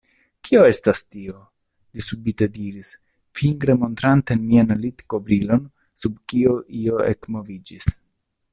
Kio 0.47 0.61
estas 0.67 1.01
tio? 1.15 1.35
li 1.97 2.05
subite 2.05 2.47
diris, 2.55 2.89
fingre 3.41 3.75
montrante 3.83 4.39
mian 4.47 4.73
litkovrilon 4.87 5.69
sub 6.05 6.17
kio 6.33 6.57
io 6.87 7.05
ekmoviĝis. 7.13 7.89